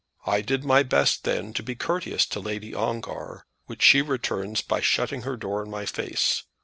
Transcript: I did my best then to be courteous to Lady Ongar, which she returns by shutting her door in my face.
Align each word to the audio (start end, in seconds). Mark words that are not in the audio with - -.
I 0.25 0.41
did 0.41 0.63
my 0.65 0.81
best 0.81 1.25
then 1.25 1.53
to 1.53 1.61
be 1.61 1.75
courteous 1.75 2.25
to 2.29 2.39
Lady 2.39 2.73
Ongar, 2.73 3.45
which 3.67 3.83
she 3.83 4.01
returns 4.01 4.63
by 4.63 4.81
shutting 4.81 5.21
her 5.21 5.37
door 5.37 5.61
in 5.63 5.69
my 5.69 5.85
face. 5.85 6.41